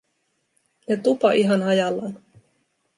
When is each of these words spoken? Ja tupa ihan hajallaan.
Ja 0.87 0.97
tupa 0.97 1.31
ihan 1.43 1.61
hajallaan. 1.63 2.17